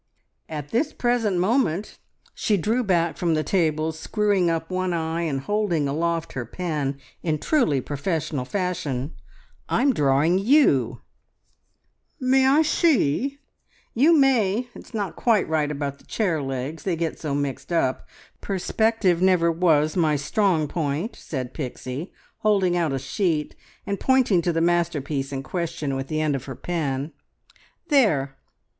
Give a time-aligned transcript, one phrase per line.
[0.49, 1.99] At this present moment"
[2.33, 6.97] she drew back from the table, screwing up one eye, and holding aloft her pen
[7.21, 9.13] in truly professional fashion
[9.69, 11.01] "I'm drawing You!"
[12.19, 13.37] "May I see?"
[13.93, 14.69] "You may....
[14.73, 18.07] It's not quite right about the chair legs, they get so mixed up.
[18.41, 23.53] Perspective never was my strong point," said Pixie, holding out a sheet
[23.85, 27.11] and pointing to the masterpiece in question with the end of her pen.
[27.89, 28.35] "There!"